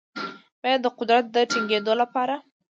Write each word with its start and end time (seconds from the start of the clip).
بیا 0.61 0.69
یې 0.73 0.79
د 0.83 0.87
قدرت 0.97 1.25
د 1.31 1.37
ټینګیدو 1.51 1.93
لپاره 2.01 2.35